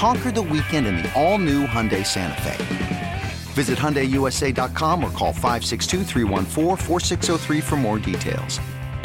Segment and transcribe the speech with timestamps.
[0.00, 3.22] Conquer the weekend in the all-new Hyundai Santa Fe.
[3.52, 8.58] Visit HyundaiUSA.com or call 562 for more details.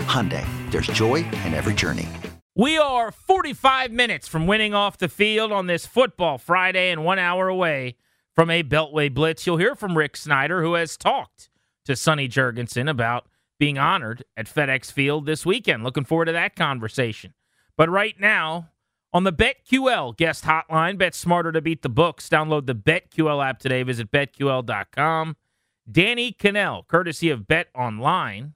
[0.08, 2.08] Hyundai, there's joy in every journey.
[2.55, 7.20] We are 45 minutes from winning off the field on this football Friday and one
[7.20, 7.98] hour away
[8.34, 9.46] from a Beltway Blitz.
[9.46, 11.49] You'll hear from Rick Snider, who has talked
[11.84, 13.27] to Sonny Jurgensen about
[13.59, 15.84] being honored at FedEx Field this weekend.
[15.84, 17.34] Looking forward to that conversation.
[17.76, 18.70] But right now,
[19.16, 22.27] on the BetQL guest hotline, bet smarter to beat the books.
[22.27, 23.82] Download the BetQL app today.
[23.82, 25.38] Visit betql.com.
[25.90, 28.55] Danny Kanell, courtesy of Bet Online.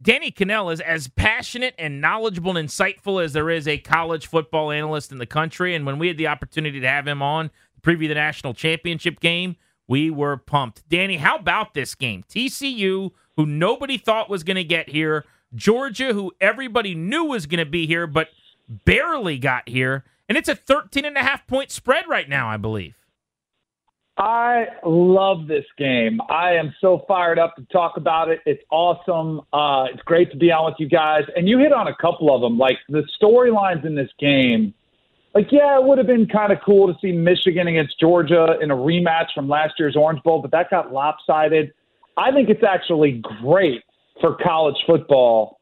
[0.00, 4.70] Danny Kanell is as passionate and knowledgeable and insightful as there is a college football
[4.70, 5.74] analyst in the country.
[5.74, 9.18] And when we had the opportunity to have him on to preview the national championship
[9.18, 9.56] game,
[9.88, 10.88] we were pumped.
[10.88, 12.22] Danny, how about this game?
[12.28, 15.24] TCU, who nobody thought was going to get here,
[15.56, 18.28] Georgia, who everybody knew was going to be here, but–
[18.68, 22.56] barely got here, and it's a 13 and a half point spread right now, I
[22.56, 22.96] believe.
[24.18, 26.20] I love this game.
[26.30, 28.40] I am so fired up to talk about it.
[28.46, 29.42] It's awesome.
[29.52, 31.24] Uh, it's great to be on with you guys.
[31.36, 32.56] And you hit on a couple of them.
[32.56, 34.72] Like the storylines in this game,
[35.34, 38.70] like, yeah, it would have been kind of cool to see Michigan against Georgia in
[38.70, 41.74] a rematch from last year's Orange Bowl, but that got lopsided.
[42.16, 43.82] I think it's actually great
[44.22, 45.55] for college football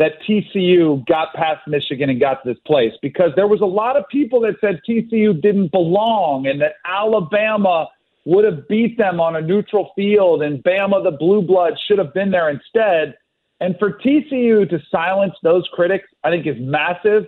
[0.00, 3.98] that TCU got past Michigan and got to this place because there was a lot
[3.98, 7.86] of people that said TCU didn't belong and that Alabama
[8.24, 12.14] would have beat them on a neutral field and Bama, the blue blood, should have
[12.14, 13.14] been there instead.
[13.60, 17.26] And for TCU to silence those critics, I think is massive.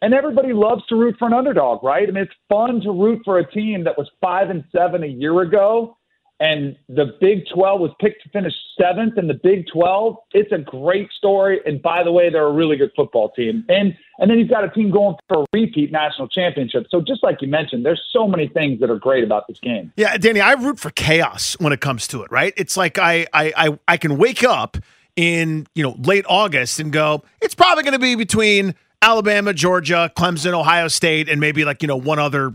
[0.00, 2.08] And everybody loves to root for an underdog, right?
[2.08, 5.08] I mean, it's fun to root for a team that was five and seven a
[5.08, 5.96] year ago
[6.42, 10.16] and the Big 12 was picked to finish seventh in the Big 12.
[10.32, 11.60] It's a great story.
[11.64, 13.64] And by the way, they're a really good football team.
[13.68, 16.86] And and then you've got a team going for a repeat national championship.
[16.90, 19.92] So just like you mentioned, there's so many things that are great about this game.
[19.96, 22.32] Yeah, Danny, I root for chaos when it comes to it.
[22.32, 22.52] Right?
[22.56, 24.76] It's like I I I, I can wake up
[25.14, 30.10] in you know late August and go, it's probably going to be between Alabama, Georgia,
[30.16, 32.54] Clemson, Ohio State, and maybe like, you know, one other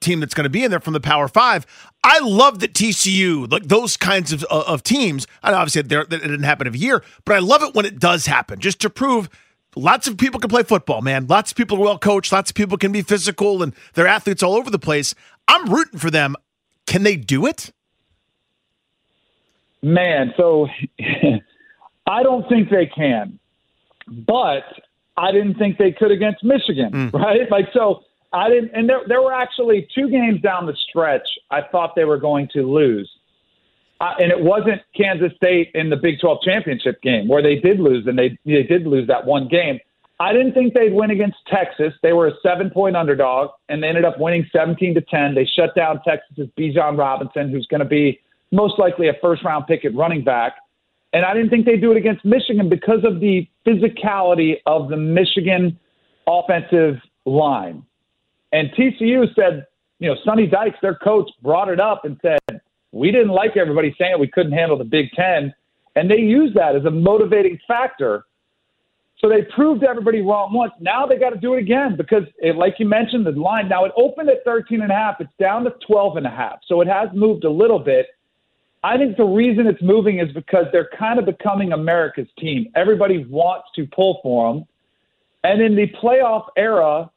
[0.00, 1.66] team that's going to be in there from the Power Five.
[2.02, 6.42] I love that TCU, like those kinds of, uh, of teams, and obviously it didn't
[6.44, 9.28] happen every year, but I love it when it does happen just to prove
[9.76, 11.26] lots of people can play football, man.
[11.26, 12.32] Lots of people are well coached.
[12.32, 15.14] Lots of people can be physical and they're athletes all over the place.
[15.46, 16.36] I'm rooting for them.
[16.86, 17.70] Can they do it?
[19.82, 20.68] Man, so
[22.06, 23.38] I don't think they can.
[24.08, 24.64] But
[25.20, 27.12] I didn't think they could against Michigan, mm.
[27.12, 27.50] right?
[27.50, 31.60] Like so I didn't and there there were actually two games down the stretch I
[31.70, 33.10] thought they were going to lose.
[34.00, 37.80] Uh, and it wasn't Kansas State in the Big 12 championship game where they did
[37.80, 39.78] lose and they they did lose that one game.
[40.20, 41.92] I didn't think they'd win against Texas.
[42.02, 45.34] They were a seven point underdog and they ended up winning 17 to 10.
[45.34, 48.20] They shut down Texas's Bijan Robinson, who's going to be
[48.52, 50.54] most likely a first round pick at running back.
[51.12, 54.96] And I didn't think they'd do it against Michigan because of the physicality of the
[54.96, 55.78] Michigan
[56.26, 57.84] offensive line.
[58.52, 59.66] And TCU said,
[59.98, 62.60] you know, Sonny Dykes, their coach, brought it up and said,
[62.92, 65.54] we didn't like everybody saying we couldn't handle the Big Ten.
[65.96, 68.24] And they used that as a motivating factor.
[69.18, 70.72] So they proved everybody wrong once.
[70.80, 73.84] Now they got to do it again because, it, like you mentioned, the line now
[73.84, 75.16] it opened at 13 and a half.
[75.20, 76.60] It's down to 12 and a half.
[76.66, 78.06] So it has moved a little bit.
[78.82, 82.72] I think the reason it's moving is because they're kind of becoming America's team.
[82.74, 84.64] Everybody wants to pull for them.
[85.44, 87.10] And in the playoff era,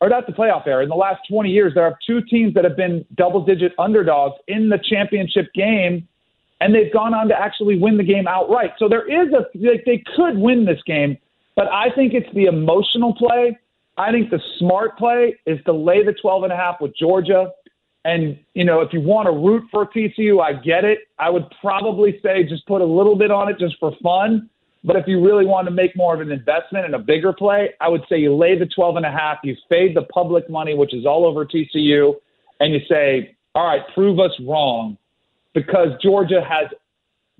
[0.00, 2.64] or not the playoff era, in the last 20 years, there are two teams that
[2.64, 6.08] have been double digit underdogs in the championship game,
[6.60, 8.70] and they've gone on to actually win the game outright.
[8.78, 11.18] So there is a, like, they could win this game,
[11.56, 13.58] but I think it's the emotional play.
[13.98, 17.50] I think the smart play is to lay the 12 and a half with Georgia
[18.06, 21.00] and, you know, if you want to root for TCU, I get it.
[21.18, 24.48] I would probably say just put a little bit on it just for fun.
[24.84, 27.70] But if you really want to make more of an investment and a bigger play,
[27.80, 30.72] I would say you lay the 12 and a half, you fade the public money,
[30.74, 32.14] which is all over TCU,
[32.60, 34.96] and you say, all right, prove us wrong
[35.52, 36.68] because Georgia has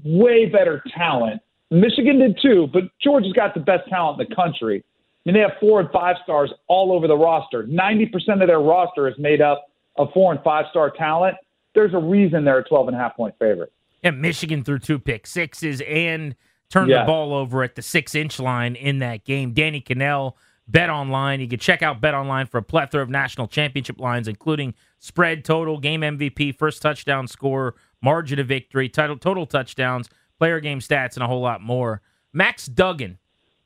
[0.02, 1.40] way better talent.
[1.70, 4.82] Michigan did too, but Georgia's got the best talent in the country.
[4.82, 7.62] I mean, they have four and five stars all over the roster.
[7.62, 9.66] 90% of their roster is made up
[9.98, 11.37] of four and five star talent.
[11.75, 13.72] There's a reason they're a 12 and a half point favorite.
[14.02, 16.34] And Michigan threw two pick sixes and
[16.70, 19.52] turned the ball over at the six inch line in that game.
[19.52, 20.34] Danny Kanell,
[20.69, 21.40] Bet Online.
[21.40, 25.44] You can check out Bet Online for a plethora of national championship lines, including spread
[25.44, 30.08] total, game MVP, first touchdown score, margin of victory, total, total touchdowns,
[30.38, 32.02] player game stats, and a whole lot more.
[32.32, 33.19] Max Duggan,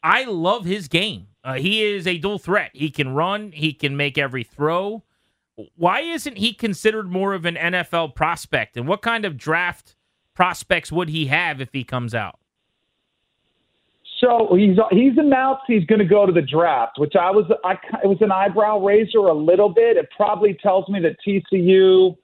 [0.03, 1.29] I love his game.
[1.43, 2.71] Uh, he is a dual threat.
[2.75, 5.03] He can run, he can make every throw.
[5.77, 8.77] Why isn't he considered more of an NFL prospect?
[8.77, 9.97] And what kind of draft
[10.35, 12.39] prospects would he have if he comes out?
[14.21, 17.73] So he's he's announced he's going to go to the draft, which I was I
[18.05, 19.97] it was an eyebrow raiser a little bit.
[19.97, 22.17] It probably tells me that TCU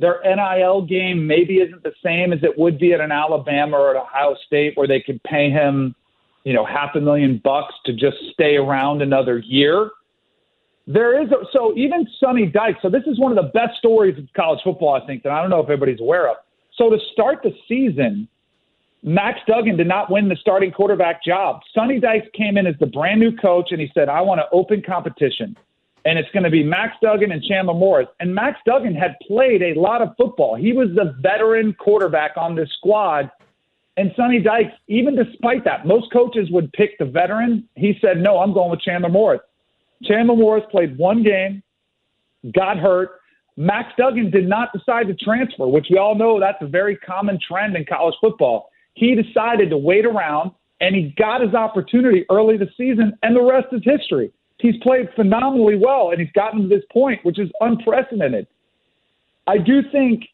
[0.00, 3.96] their NIL game maybe isn't the same as it would be at an Alabama or
[3.96, 5.94] at Ohio State where they could pay him,
[6.42, 9.90] you know, half a million bucks to just stay around another year.
[10.86, 12.80] There is a, so even Sonny Dykes.
[12.82, 15.40] So this is one of the best stories of college football, I think, that I
[15.40, 16.36] don't know if everybody's aware of.
[16.76, 18.28] So to start the season,
[19.02, 21.60] Max Duggan did not win the starting quarterback job.
[21.74, 24.46] Sonny Dykes came in as the brand new coach, and he said, I want to
[24.50, 25.56] open competition.
[26.06, 28.08] And it's going to be Max Duggan and Chandler Morris.
[28.20, 30.54] And Max Duggan had played a lot of football.
[30.54, 33.30] He was the veteran quarterback on this squad.
[33.96, 37.66] And Sonny Dykes, even despite that, most coaches would pick the veteran.
[37.76, 39.40] He said, No, I'm going with Chandler Morris.
[40.06, 41.62] Chandler Morris played one game,
[42.52, 43.20] got hurt.
[43.56, 47.38] Max Duggan did not decide to transfer, which we all know that's a very common
[47.46, 48.70] trend in college football.
[48.94, 53.42] He decided to wait around and he got his opportunity early this season, and the
[53.42, 54.32] rest is history.
[54.58, 58.46] He's played phenomenally well and he's gotten to this point, which is unprecedented.
[59.46, 60.24] I do think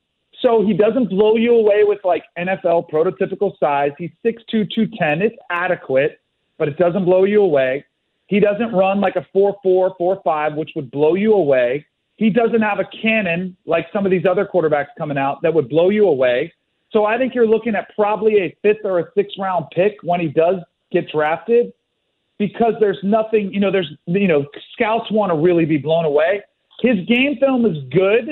[0.40, 0.64] so.
[0.64, 3.90] He doesn't blow you away with like NFL prototypical size.
[3.98, 5.22] He's 6'2, 210.
[5.22, 6.20] It's adequate,
[6.58, 7.84] but it doesn't blow you away.
[8.30, 11.84] He doesn't run like a 4'4, 4'5, which would blow you away.
[12.14, 15.68] He doesn't have a cannon like some of these other quarterbacks coming out that would
[15.68, 16.52] blow you away.
[16.92, 20.20] So I think you're looking at probably a fifth or a sixth round pick when
[20.20, 20.58] he does
[20.92, 21.72] get drafted
[22.38, 26.40] because there's nothing, you know, there's, you know, scouts want to really be blown away.
[26.82, 28.28] His game film is good.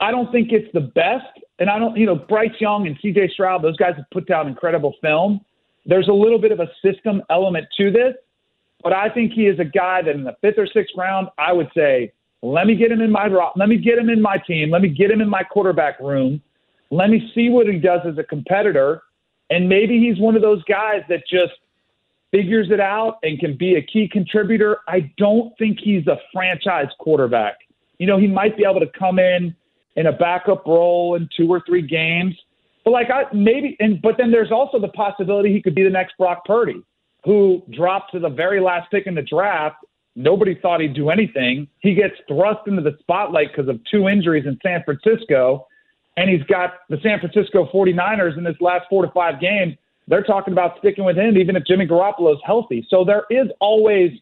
[0.00, 1.26] I don't think it's the best.
[1.58, 4.48] And I don't, you know, Bryce Young and CJ Stroud, those guys have put down
[4.48, 5.42] incredible film.
[5.84, 8.14] There's a little bit of a system element to this,
[8.82, 11.52] but I think he is a guy that in the fifth or sixth round, I
[11.52, 12.12] would say,
[12.42, 14.88] let me get him in my let me get him in my team, let me
[14.88, 16.42] get him in my quarterback room
[16.92, 19.02] let me see what he does as a competitor.
[19.48, 21.54] And maybe he's one of those guys that just
[22.30, 24.78] figures it out and can be a key contributor.
[24.86, 27.56] I don't think he's a franchise quarterback.
[27.98, 29.56] You know, he might be able to come in
[29.96, 32.34] in a backup role in two or three games.
[32.84, 35.90] But like I maybe and but then there's also the possibility he could be the
[35.90, 36.82] next Brock Purdy,
[37.24, 39.76] who dropped to the very last pick in the draft.
[40.14, 41.68] Nobody thought he'd do anything.
[41.80, 45.66] He gets thrust into the spotlight because of two injuries in San Francisco
[46.16, 49.74] and he's got the San Francisco 49ers in this last four to five games.
[50.08, 52.86] They're talking about sticking with him even if Jimmy Garoppolo is healthy.
[52.90, 54.12] So there is always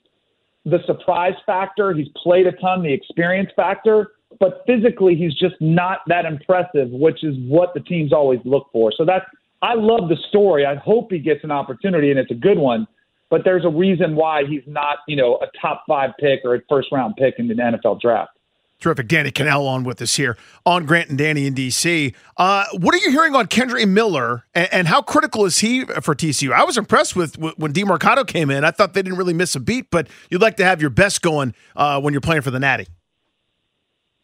[0.64, 1.92] the surprise factor.
[1.92, 7.24] He's played a ton, the experience factor, but physically he's just not that impressive, which
[7.24, 8.92] is what the teams always look for.
[8.96, 9.24] So that's
[9.62, 10.64] I love the story.
[10.64, 12.86] I hope he gets an opportunity and it's a good one.
[13.28, 16.60] But there's a reason why he's not, you know, a top five pick or a
[16.68, 18.32] first round pick in the NFL draft.
[18.80, 19.08] Terrific.
[19.08, 22.14] Danny Kanell on with us here on Grant and Danny in DC.
[22.38, 26.14] Uh, what are you hearing on Kendre Miller and, and, how critical is he for
[26.14, 26.50] TCU?
[26.50, 28.64] I was impressed with, with when Demercado came in.
[28.64, 31.20] I thought they didn't really miss a beat, but you'd like to have your best
[31.20, 32.86] going uh, when you're playing for the Natty.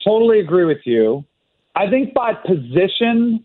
[0.02, 1.26] Totally agree with you.
[1.75, 3.45] I think by position,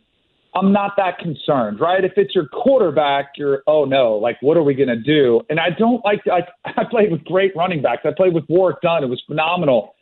[0.54, 2.04] I'm not that concerned, right?
[2.04, 5.42] If it's your quarterback, you're, oh no, like, what are we going to do?
[5.50, 6.42] And I don't like, I,
[6.82, 8.02] I played with great running backs.
[8.06, 9.04] I played with Warrick Dunn.
[9.04, 9.96] It was phenomenal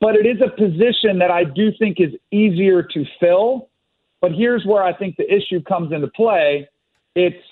[0.00, 3.68] but it is a position that I do think is easier to fill.
[4.20, 6.68] But here's where I think the issue comes into play
[7.14, 7.42] it's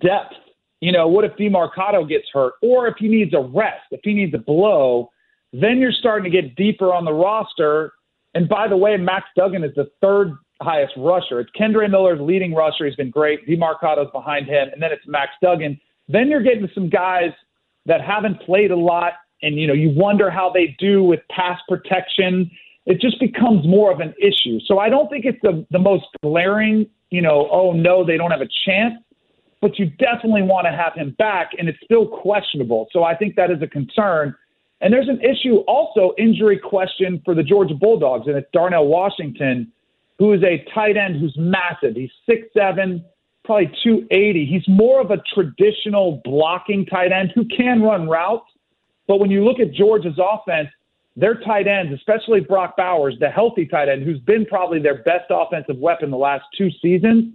[0.00, 0.34] depth.
[0.80, 2.54] You know, what if Demercado gets hurt?
[2.60, 5.10] Or if he needs a rest, if he needs a blow,
[5.52, 7.92] then you're starting to get deeper on the roster.
[8.34, 10.32] And by the way, Max Duggan is the third
[10.62, 11.40] highest rusher.
[11.40, 12.86] It's Kendre Miller's leading rusher.
[12.86, 13.46] He's been great.
[13.46, 14.68] Demercado's behind him.
[14.72, 15.80] And then it's Max Duggan.
[16.08, 17.32] Then you're getting some guys
[17.86, 21.60] that haven't played a lot and you know you wonder how they do with pass
[21.68, 22.50] protection.
[22.86, 24.60] It just becomes more of an issue.
[24.64, 26.86] So I don't think it's the the most glaring.
[27.10, 28.94] You know, oh no, they don't have a chance.
[29.60, 32.88] but you definitely want to have him back, and it's still questionable.
[32.92, 34.34] So I think that is a concern.
[34.80, 39.72] And there's an issue also, injury question for the Georgia Bulldogs, and it's Darnell Washington,
[40.18, 41.94] who is a tight end who's massive.
[41.94, 43.04] He's six seven,
[43.44, 44.46] probably 280.
[44.46, 48.50] He's more of a traditional blocking tight end who can run routes.
[49.06, 50.68] But when you look at Georgia's offense,
[51.16, 55.30] their tight ends, especially Brock Bowers, the healthy tight end, who's been probably their best
[55.30, 57.34] offensive weapon the last two seasons,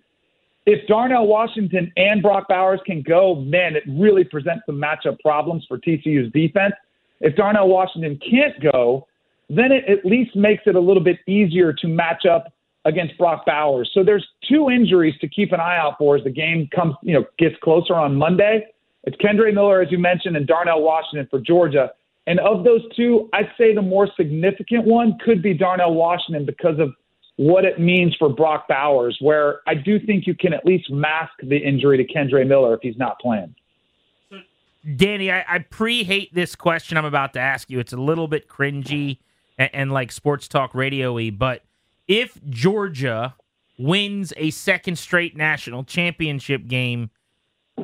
[0.68, 5.66] if Darnell Washington and Brock Bowers can go, man, it really presents some matchup problems
[5.68, 6.74] for TCU's defense.
[7.20, 9.08] If Darnell Washington can't go,
[9.50, 12.54] then it at least makes it a little bit easier to match up
[12.86, 13.90] against Brock Bowers.
[13.94, 17.14] So there's two injuries to keep an eye out for as the game comes, you
[17.14, 18.66] know, gets closer on Monday.
[19.04, 21.92] It's Kendre Miller, as you mentioned, and Darnell Washington for Georgia.
[22.28, 26.80] And of those two, I'd say the more significant one could be Darnell Washington because
[26.80, 26.94] of
[27.38, 31.32] what it means for Brock Bowers, where I do think you can at least mask
[31.42, 33.56] the injury to Kendre Miller if he's not playing.
[34.96, 37.80] Danny, I, I pre hate this question I'm about to ask you.
[37.80, 39.20] It's a little bit cringy
[39.58, 41.64] and, and like sports talk radio y, but
[42.12, 43.36] if Georgia
[43.80, 47.10] wins a second straight national championship game,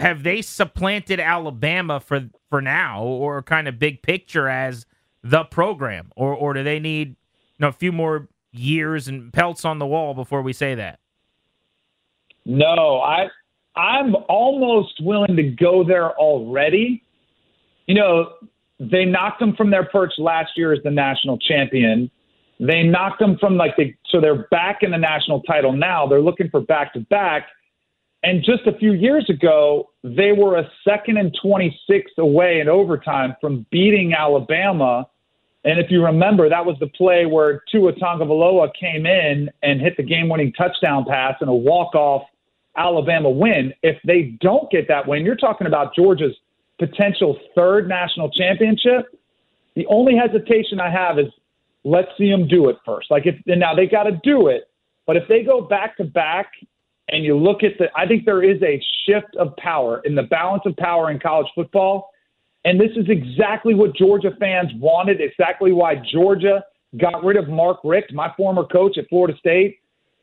[0.01, 4.85] have they supplanted Alabama for for now, or kind of big picture as
[5.23, 7.15] the program, or or do they need you
[7.59, 10.99] know, a few more years and pelts on the wall before we say that?
[12.43, 13.27] No, I
[13.77, 17.01] I'm almost willing to go there already.
[17.85, 18.33] You know,
[18.77, 22.11] they knocked them from their perch last year as the national champion.
[22.59, 26.07] They knocked them from like the so they're back in the national title now.
[26.07, 27.47] They're looking for back to back.
[28.23, 33.35] And just a few years ago, they were a second and 26 away in overtime
[33.39, 35.07] from beating Alabama.
[35.63, 39.97] And if you remember, that was the play where Tua Tagovailoa came in and hit
[39.97, 42.23] the game-winning touchdown pass and a walk-off
[42.75, 43.73] Alabama win.
[43.83, 46.35] If they don't get that win, you're talking about Georgia's
[46.79, 49.07] potential third national championship.
[49.75, 51.27] The only hesitation I have is
[51.87, 53.09] let's see them do it first.
[53.09, 54.69] Like if now they got to do it,
[55.05, 56.51] but if they go back to back
[57.09, 60.23] and you look at the, I think there is a shift of power in the
[60.23, 62.09] balance of power in college football.
[62.65, 66.65] And this is exactly what Georgia fans wanted, exactly why Georgia
[66.97, 69.79] got rid of Mark Richt, my former coach at Florida State,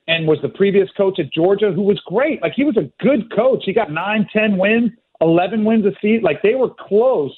[0.06, 2.42] and was the previous coach at Georgia, who was great.
[2.42, 3.62] Like he was a good coach.
[3.64, 4.90] He got nine, ten wins,
[5.23, 6.23] eleven wins a season.
[6.23, 7.35] Like they were close.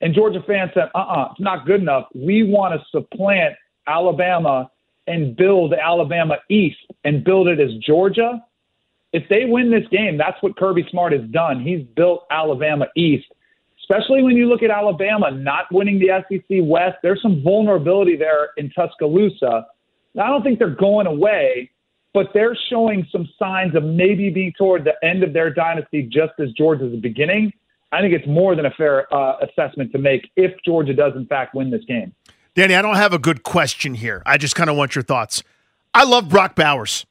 [0.00, 2.06] And Georgia fans said, uh uh-uh, uh, it's not good enough.
[2.14, 3.54] We want to supplant
[3.86, 4.70] Alabama
[5.06, 8.44] and build Alabama East and build it as Georgia.
[9.12, 11.60] If they win this game, that's what Kirby Smart has done.
[11.60, 13.26] He's built Alabama East,
[13.80, 16.96] especially when you look at Alabama not winning the SEC West.
[17.02, 19.66] There's some vulnerability there in Tuscaloosa.
[20.20, 21.70] I don't think they're going away,
[22.14, 26.32] but they're showing some signs of maybe being toward the end of their dynasty just
[26.40, 27.52] as Georgia's beginning.
[27.92, 31.26] I think it's more than a fair uh, assessment to make if Georgia does, in
[31.26, 32.12] fact, win this game.
[32.56, 34.22] Danny, I don't have a good question here.
[34.24, 35.42] I just kind of want your thoughts.
[35.92, 37.04] I love Brock Bowers.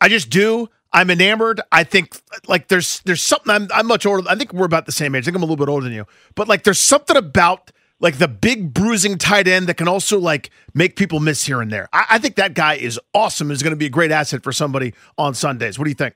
[0.00, 0.68] I just do.
[0.92, 1.60] I'm enamored.
[1.72, 3.52] I think like there's there's something.
[3.52, 4.28] I'm, I'm much older.
[4.28, 5.24] I think we're about the same age.
[5.24, 6.06] I think I'm a little bit older than you.
[6.36, 10.50] But like there's something about like the big bruising tight end that can also like
[10.72, 11.88] make people miss here and there.
[11.92, 13.50] I, I think that guy is awesome.
[13.50, 15.78] Is going to be a great asset for somebody on Sundays.
[15.78, 16.14] What do you think?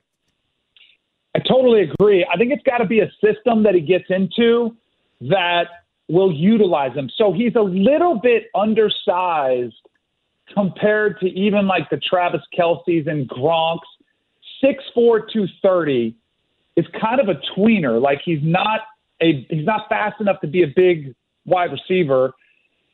[1.35, 2.25] I totally agree.
[2.31, 4.75] I think it's got to be a system that he gets into
[5.21, 5.65] that
[6.07, 7.09] will utilize him.
[7.17, 9.75] So he's a little bit undersized
[10.53, 13.87] compared to even like the Travis Kelce's and Gronk's.
[14.63, 16.15] 6'4", 230
[16.77, 18.01] is kind of a tweener.
[18.01, 18.81] Like he's not
[19.21, 21.13] a he's not fast enough to be a big
[21.45, 22.33] wide receiver,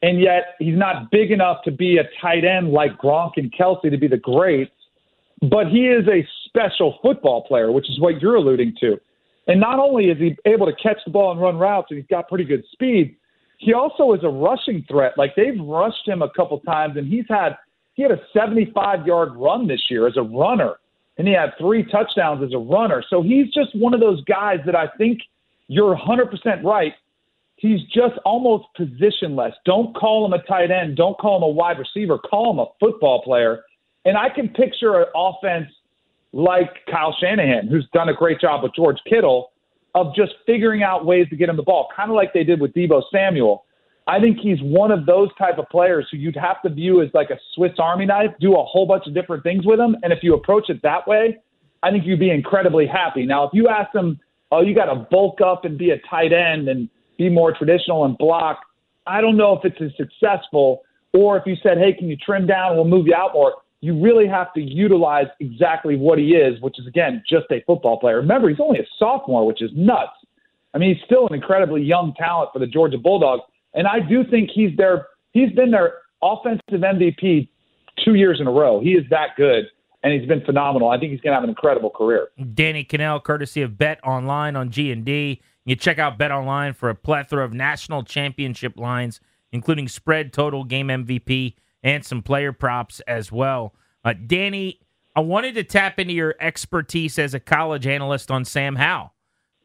[0.02, 3.90] and yet he's not big enough to be a tight end like Gronk and Kelce
[3.90, 4.72] to be the greats.
[5.42, 9.00] But he is a special football player, which is what you're alluding to.
[9.48, 12.08] And not only is he able to catch the ball and run routes, and he's
[12.08, 13.16] got pretty good speed,
[13.58, 15.14] he also is a rushing threat.
[15.18, 17.58] Like they've rushed him a couple times, and he's had
[17.94, 20.76] he had a 75 yard run this year as a runner,
[21.18, 23.04] and he had three touchdowns as a runner.
[23.10, 25.20] So he's just one of those guys that I think
[25.68, 26.94] you're 100% right.
[27.56, 29.54] He's just almost positionless.
[29.66, 30.98] Don't call him a tight end.
[30.98, 32.18] Don't call him a wide receiver.
[32.18, 33.64] Call him a football player.
[34.06, 35.68] And I can picture an offense
[36.34, 39.52] like Kyle Shanahan, who's done a great job with George Kittle,
[39.96, 42.60] of just figuring out ways to get him the ball, kind of like they did
[42.60, 43.66] with Deebo Samuel.
[44.08, 47.10] I think he's one of those type of players who you'd have to view as
[47.14, 49.96] like a Swiss Army knife, do a whole bunch of different things with him.
[50.04, 51.38] And if you approach it that way,
[51.84, 53.26] I think you'd be incredibly happy.
[53.26, 54.20] Now, if you ask him,
[54.52, 58.04] oh, you got to bulk up and be a tight end and be more traditional
[58.06, 58.60] and block,
[59.06, 60.82] I don't know if it's as successful.
[61.14, 62.76] Or if you said, hey, can you trim down?
[62.76, 66.80] We'll move you out more you really have to utilize exactly what he is, which
[66.80, 68.16] is again just a football player.
[68.16, 70.14] Remember, he's only a sophomore, which is nuts.
[70.74, 74.24] I mean, he's still an incredibly young talent for the Georgia Bulldogs, and I do
[74.24, 77.50] think he's their he's been their offensive MVP
[78.06, 78.80] two years in a row.
[78.80, 79.66] He is that good,
[80.02, 80.90] and he's been phenomenal.
[80.90, 82.30] I think he's going to have an incredible career.
[82.54, 85.42] Danny Kanell, courtesy of Bet Online on G and D.
[85.66, 89.20] You check out Bet Online for a plethora of national championship lines,
[89.52, 93.74] including spread, total, game MVP, and some player props as well.
[94.04, 94.80] Uh, Danny,
[95.16, 99.14] I wanted to tap into your expertise as a college analyst on Sam Howell.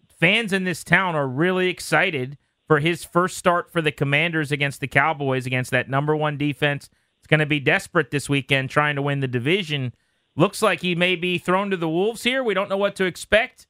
[0.08, 4.80] Fans in this town are really excited for his first start for the Commanders against
[4.80, 6.90] the Cowboys against that number one defense.
[7.18, 9.94] It's going to be desperate this weekend trying to win the division.
[10.36, 12.44] Looks like he may be thrown to the Wolves here.
[12.44, 13.66] We don't know what to expect.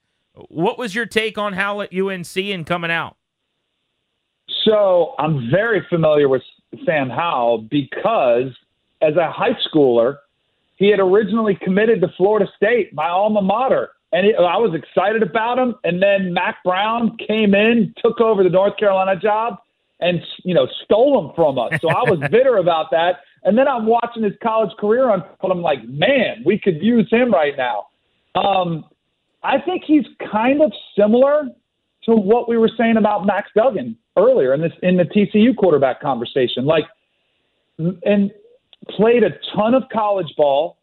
[0.48, 3.16] What was your take on Howell at UNC and coming out?
[4.64, 6.42] So I'm very familiar with
[6.84, 8.52] Sam Howell because
[9.00, 10.18] as a high schooler,
[10.76, 13.90] he had originally committed to Florida State, my alma mater.
[14.12, 15.74] And it, I was excited about him.
[15.84, 19.58] And then Mack Brown came in, took over the North Carolina job,
[20.00, 21.72] and you know stole him from us.
[21.80, 23.20] So I was bitter about that.
[23.44, 25.52] And then I'm watching his college career unfold.
[25.52, 27.86] I'm like, man, we could use him right now.
[28.34, 28.84] Um,
[29.42, 31.48] I think he's kind of similar
[32.04, 36.00] to what we were saying about Max Duggan earlier in this in the TCU quarterback
[36.00, 36.64] conversation.
[36.64, 36.84] Like,
[37.78, 38.30] and
[38.90, 40.78] played a ton of college ball,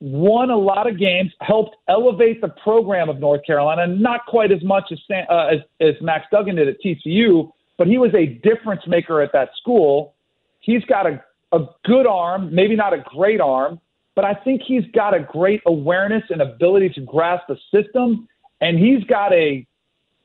[0.00, 3.86] won a lot of games, helped elevate the program of North Carolina.
[3.86, 7.98] Not quite as much as uh, as, as Max Duggan did at TCU, but he
[7.98, 10.14] was a difference maker at that school.
[10.60, 11.22] He's got a
[11.54, 13.80] a good arm, maybe not a great arm,
[14.16, 18.28] but I think he's got a great awareness and ability to grasp the system.
[18.60, 19.66] And he's got a,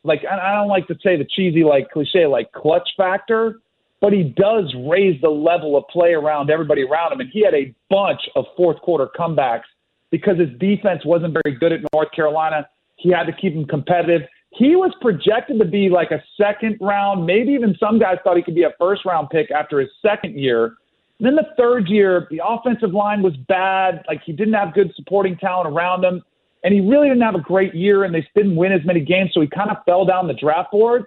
[0.03, 3.59] like, I don't like to say the cheesy, like cliche, like clutch factor,
[4.01, 7.19] but he does raise the level of play around everybody around him.
[7.19, 9.67] And he had a bunch of fourth quarter comebacks
[10.09, 12.67] because his defense wasn't very good at North Carolina.
[12.95, 14.21] He had to keep him competitive.
[14.51, 18.43] He was projected to be like a second round, maybe even some guys thought he
[18.43, 20.75] could be a first round pick after his second year.
[21.19, 24.03] And then the third year, the offensive line was bad.
[24.07, 26.23] Like he didn't have good supporting talent around him.
[26.63, 29.31] And he really didn't have a great year, and they didn't win as many games,
[29.33, 31.05] so he kind of fell down the draft boards.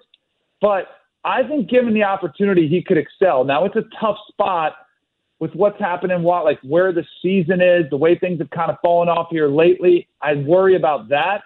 [0.60, 0.86] But
[1.24, 3.44] I think given the opportunity, he could excel.
[3.44, 4.74] Now it's a tough spot
[5.40, 8.76] with what's happening, what like where the season is, the way things have kind of
[8.80, 10.08] fallen off here lately.
[10.20, 11.42] I worry about that.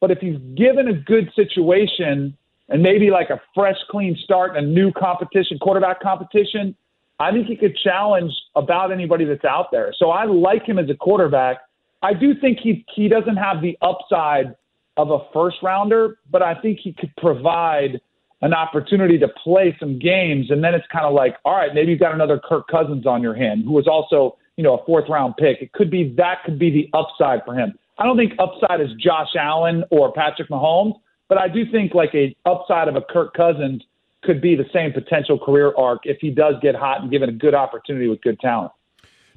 [0.00, 2.36] But if he's given a good situation
[2.68, 6.74] and maybe like a fresh, clean start and a new competition, quarterback competition,
[7.20, 9.94] I think he could challenge about anybody that's out there.
[9.98, 11.58] So I like him as a quarterback.
[12.04, 14.54] I do think he he doesn't have the upside
[14.98, 17.98] of a first rounder, but I think he could provide
[18.42, 20.50] an opportunity to play some games.
[20.50, 23.22] And then it's kind of like, all right, maybe you've got another Kirk Cousins on
[23.22, 25.62] your hand, who was also, you know, a fourth round pick.
[25.62, 27.72] It could be that could be the upside for him.
[27.96, 32.14] I don't think upside is Josh Allen or Patrick Mahomes, but I do think like
[32.14, 33.82] a upside of a Kirk Cousins
[34.22, 37.32] could be the same potential career arc if he does get hot and given a
[37.32, 38.72] good opportunity with good talent.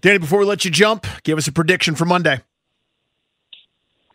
[0.01, 2.41] Danny, before we let you jump, give us a prediction for Monday.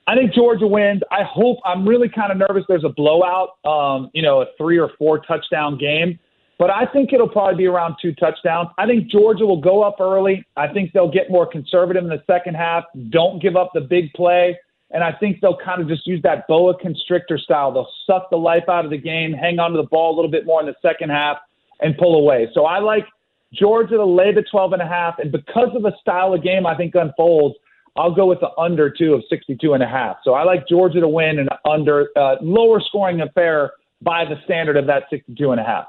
[0.07, 1.03] I think Georgia wins.
[1.11, 1.59] I hope.
[1.65, 2.65] I'm really kind of nervous.
[2.69, 3.57] There's a blowout.
[3.65, 6.19] Um, you know, a three or four touchdown game,
[6.59, 8.69] but I think it'll probably be around two touchdowns.
[8.79, 10.45] I think Georgia will go up early.
[10.57, 12.85] I think they'll get more conservative in the second half.
[13.11, 14.59] Don't give up the big play.
[14.93, 17.73] And I think they'll kind of just use that boa constrictor style.
[17.73, 20.31] They'll suck the life out of the game, hang on to the ball a little
[20.31, 21.39] bit more in the second half,
[21.81, 22.49] and pull away.
[22.53, 23.07] So I like
[23.53, 25.19] Georgia to lay the 12 and a half.
[25.19, 27.57] And because of the style of game I think unfolds,
[27.97, 30.17] I'll go with the under two of 62 and a half.
[30.25, 34.77] So I like Georgia to win and under uh, lower scoring affair by the standard
[34.77, 35.87] of that 62 and a half.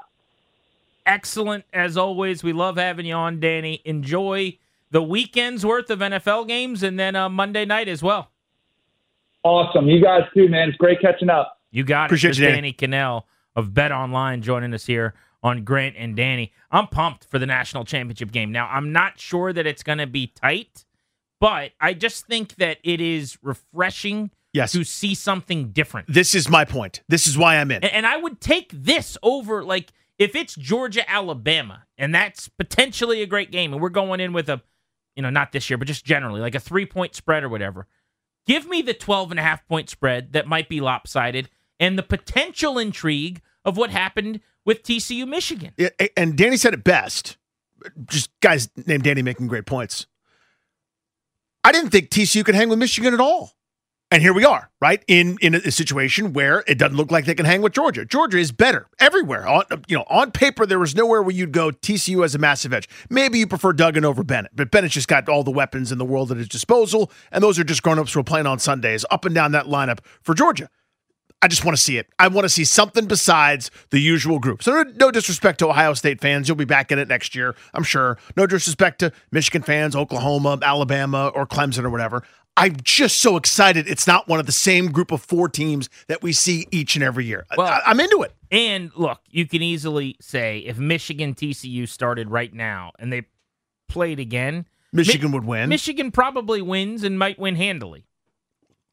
[1.06, 2.42] Excellent as always.
[2.42, 3.80] We love having you on, Danny.
[3.84, 4.58] Enjoy
[4.90, 8.30] the weekend's worth of NFL games and then uh, Monday night as well.
[9.42, 9.88] Awesome.
[9.88, 10.68] You guys too, man.
[10.68, 11.58] It's great catching up.
[11.70, 12.38] You got Appreciate it.
[12.38, 13.24] you, Danny Kanell
[13.56, 16.52] of Bet Online joining us here on Grant and Danny.
[16.70, 18.52] I'm pumped for the national championship game.
[18.52, 20.84] Now, I'm not sure that it's going to be tight,
[21.44, 24.72] but I just think that it is refreshing yes.
[24.72, 26.10] to see something different.
[26.10, 27.02] This is my point.
[27.06, 27.84] This is why I'm in.
[27.84, 33.20] And, and I would take this over, like, if it's Georgia, Alabama, and that's potentially
[33.20, 34.62] a great game, and we're going in with a,
[35.16, 37.88] you know, not this year, but just generally, like a three point spread or whatever.
[38.46, 42.02] Give me the 12 and a half point spread that might be lopsided and the
[42.02, 45.74] potential intrigue of what happened with TCU Michigan.
[46.16, 47.36] and Danny said it best.
[48.06, 50.06] Just guys named Danny making great points.
[51.64, 53.52] I didn't think TCU could hang with Michigan at all.
[54.10, 57.34] And here we are, right in in a situation where it doesn't look like they
[57.34, 58.04] can hang with Georgia.
[58.04, 59.48] Georgia is better everywhere.
[59.48, 61.70] On you know, on paper, there was nowhere where you'd go.
[61.70, 62.88] TCU has a massive edge.
[63.08, 66.04] Maybe you prefer Duggan over Bennett, but Bennett's just got all the weapons in the
[66.04, 69.24] world at his disposal, and those are just grown-ups who are playing on Sundays, up
[69.24, 70.68] and down that lineup for Georgia.
[71.44, 72.06] I just want to see it.
[72.18, 74.62] I want to see something besides the usual group.
[74.62, 76.48] So, no, no, disrespect to Ohio State fans.
[76.48, 78.16] You'll be back in it next year, I'm sure.
[78.34, 82.22] No disrespect to Michigan fans, Oklahoma, Alabama, or Clemson or whatever.
[82.56, 86.22] I'm just so excited it's not one of the same group of four teams that
[86.22, 87.44] we see each and every year.
[87.58, 88.32] Well, I, am into it.
[88.50, 93.26] And look, you can easily say if Michigan TCU started right now and they
[93.86, 95.68] played again, Michigan Mi- would win.
[95.68, 98.06] Michigan probably wins and might win handily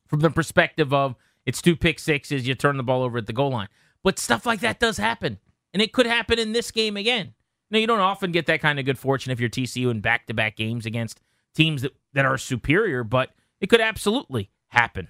[0.07, 3.33] from the perspective of it's two pick sixes, you turn the ball over at the
[3.33, 3.69] goal line.
[4.03, 5.39] But stuff like that does happen.
[5.73, 7.33] And it could happen in this game again.
[7.69, 10.27] Now, you don't often get that kind of good fortune if you're TCU in back
[10.27, 11.21] to back games against
[11.55, 15.07] teams that, that are superior, but it could absolutely happen.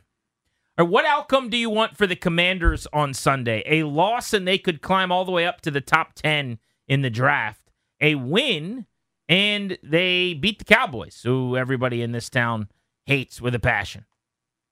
[0.78, 3.64] Or what outcome do you want for the Commanders on Sunday?
[3.66, 7.02] A loss and they could climb all the way up to the top 10 in
[7.02, 7.72] the draft.
[8.00, 8.86] A win
[9.28, 12.68] and they beat the Cowboys, who everybody in this town
[13.06, 14.06] hates with a passion.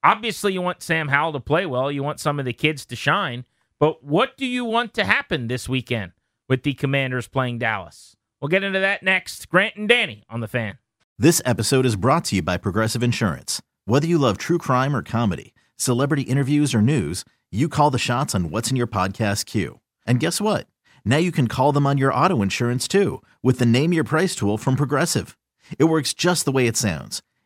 [0.03, 1.91] Obviously, you want Sam Howell to play well.
[1.91, 3.45] You want some of the kids to shine.
[3.79, 6.13] But what do you want to happen this weekend
[6.47, 8.15] with the Commanders playing Dallas?
[8.39, 9.49] We'll get into that next.
[9.49, 10.77] Grant and Danny on the fan.
[11.17, 13.61] This episode is brought to you by Progressive Insurance.
[13.85, 18.33] Whether you love true crime or comedy, celebrity interviews or news, you call the shots
[18.33, 19.81] on what's in your podcast queue.
[20.05, 20.67] And guess what?
[21.03, 24.35] Now you can call them on your auto insurance too with the Name Your Price
[24.35, 25.37] tool from Progressive.
[25.77, 27.21] It works just the way it sounds.